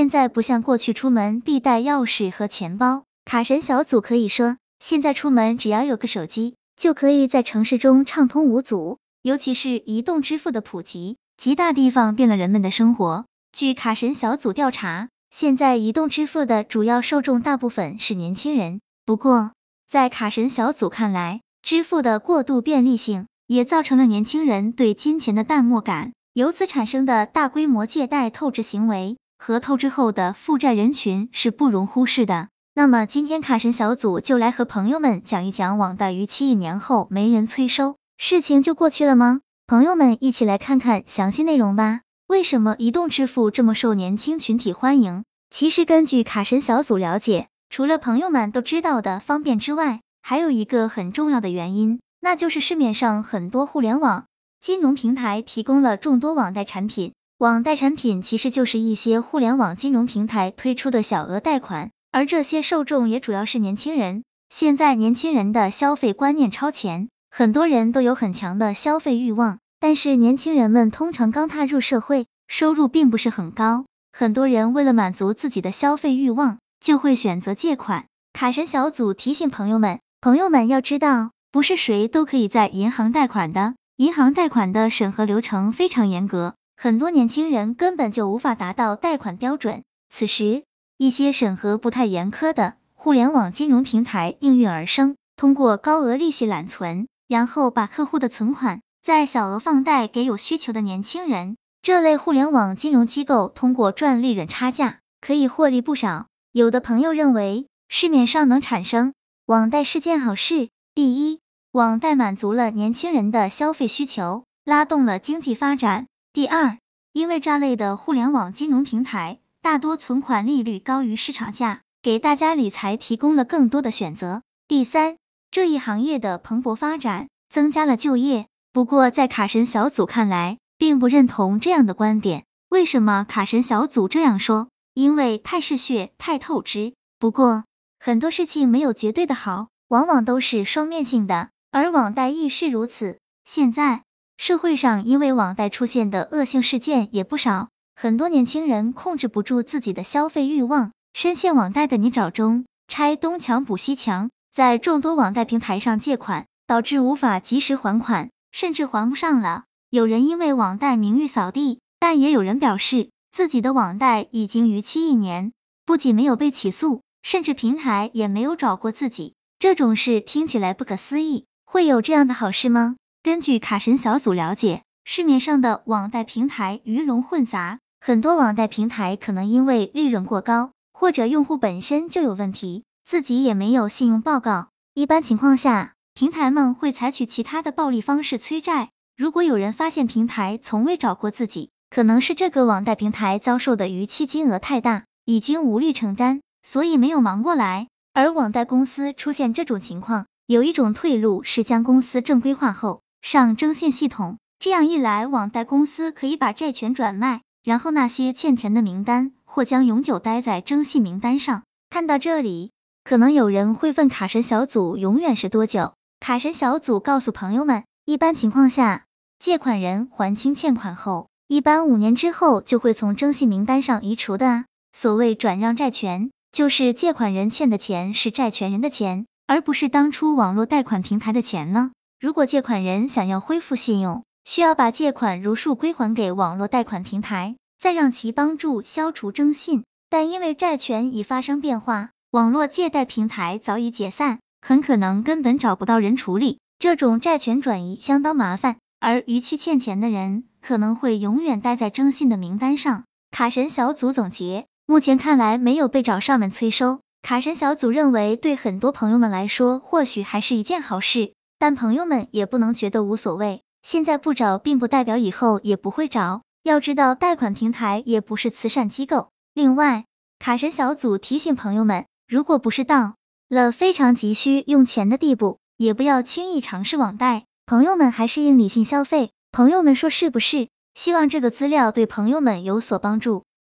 [0.00, 8.96] 现在不像过去出门必带钥匙和钱包，卡神小组可以说，现在出门只要有个手机，就可以在城市中畅通无阻。
[9.20, 13.26] 尤其是移动支付的普及，极大地方便了人们的生活。
[13.52, 18.80] 据卡神小组调查，现在移动支付的主要受众大部分是年轻人。
[19.04, 19.52] 不过，
[19.86, 32.48] 在卡神小组看来，支付的过度便利性也造成了年轻人对金钱的淡漠感，由此产生的大规模借贷透支行为和透支后的负债人群是不容忽视的。
[32.74, 39.40] 那么今天卡神小组就来和朋友们讲一讲网贷逾期一年后没人催收，事情就过去了吗？
[39.66, 42.02] 朋友们一起来看看详细内容吧。
[42.26, 45.24] 为什么移动支付这么受年轻群体欢迎？
[45.48, 54.26] 其实根据卡神小组了解，除了朋友们都知道的方便之外，还有一个很重要的原因，那就是市面上很多互联网
[54.60, 57.14] 金融平台提供了众多网贷产品。
[57.40, 64.24] 网贷产品其实就是一些互联网金融平台推出的小额贷款，而这些受众也主要是年轻人。
[64.50, 69.58] 现在年轻人的消费观念超前，很多人都有很强的消费欲望。
[69.80, 78.04] 但是年轻人们通常刚踏入社会，收入并不是很高，很多人为了满足自己的消费欲望，就会选择借款。
[78.34, 89.82] 卡神小组提醒朋友们，朋友们要知道，不是谁都可以在银行贷款的，银行贷款的审核流程非常严格，很多年轻人根本就无法达到贷款标准。
[90.08, 90.64] 此时，
[90.96, 98.80] 一些审核不太严苛的互联网金融平台应运而生，通过高额利息揽存，然后把客户的存款。
[99.02, 106.28] 在小额放贷给有需求的年轻人，这类互联网金融机构通过赚利润差价可以获利不少。
[106.50, 109.12] 有的朋友认为市面上能产生
[109.44, 110.70] 网贷是件好事。
[110.94, 111.40] 第一，
[111.72, 116.06] 网贷满足了年轻人的消费需求，拉动了经济发展。
[116.32, 116.78] 第二，
[117.12, 124.42] 因为这类的互联网金融平台大多存款利率高于市场价，给大家理财提供了更多的选择。
[124.68, 125.16] 第三，
[125.50, 128.46] 这一行业的蓬勃发展增加了就业。
[128.72, 132.44] 不过，在卡神小组看来，并不认同这样的观点。
[132.68, 134.68] 为什么卡神小组这样说？
[134.94, 136.94] 因为太嗜血，太透支。
[137.18, 137.64] 不过，
[137.98, 143.18] 很多事情没有绝对的好，往往都是双面性的，而网贷亦是如此。
[143.44, 144.04] 现在
[144.40, 158.30] 社会上因为网贷出现的恶性事件也不少，很多年轻人控制不住自己的消费欲望，深陷网贷的泥沼中，拆东墙补西墙，在众多网贷平台上借款，导致无法及时还款。
[158.50, 159.64] 甚至还不上了。
[159.90, 165.52] 有人因为网贷名誉扫地，但也有人表示自己的网贷已经逾期一年，
[165.84, 169.34] 不仅没有被起诉，甚至平台也没有找过自己。
[169.58, 172.96] 这种事听起来不可思议，会有这样的好事吗？
[173.22, 184.68] 根据卡神小组了解，市面上的网贷平台鱼龙混杂，很多网贷平台可能因为利润过高，或者用户本身就有问题，自己也没有信用报告。
[184.94, 188.88] 一般情况下，平台们会采取其他的暴力方式催债。
[189.18, 197.88] 如果有人发现平台从未找过自己，可能是这个网贷平台遭受的逾期金额太大，已经无力承担，所以没有忙过来。
[198.14, 211.62] 而网贷公司出现这种情况，有一种退路是将公司正规化后上征信系统，这样一来，网贷公司可以把债权转卖，然后那些欠钱的名单或将永久待在征信名单上。
[211.90, 212.72] 看到这里，
[213.04, 215.92] 可能有人会问：卡神小组永远是多久？
[216.18, 219.04] 卡神小组告诉朋友们，一般情况下，
[219.38, 224.64] 借款人还清欠款后，一般五年之后就会从征信名单上移除的。
[224.92, 231.92] 所谓转让债权，就是借款人欠的钱是债权人的钱，而不是当初网络贷款平台的钱呢。
[232.20, 239.84] 如果借款人想要恢复信用，需要把借款如数归还给网络贷款平台，再让其帮助消除征信。
[240.10, 244.38] 但因为债权已发生变化，网络借贷平台早已解散。
[244.60, 253.04] 很可能根本找不到人处理，这种债权转移相当麻烦，而逾期欠钱的人可能会永远待在征信的名单上。
[253.30, 257.00] 卡神小组总结，目前看来没有被找上门催收。
[257.22, 263.60] 卡神小组认为，对很多朋友们来说，或许还是一件好事，但朋友们也不能觉得无所谓。
[263.82, 266.40] 现在不找，并不代表以后也不会找。
[266.62, 269.28] 要知道，贷款平台也不是慈善机构。
[269.52, 270.06] 另外，
[270.38, 273.16] 卡神小组提醒朋友们，如果不是到
[273.46, 277.44] 了非常急需用钱的地步，也不要轻易尝试网贷。
[277.66, 279.30] 朋友们还是应理性消费。
[279.52, 280.68] 朋友们说是不是？
[280.94, 283.44] 希望这个资料对朋友们有所帮助。